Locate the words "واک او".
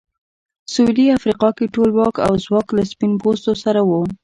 1.97-2.33